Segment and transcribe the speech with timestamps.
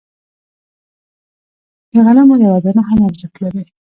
[1.91, 3.63] د غنمو یوه دانه هم ارزښت لري.